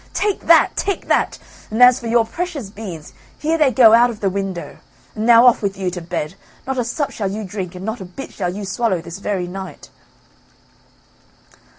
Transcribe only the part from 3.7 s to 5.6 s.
go out of the window. And now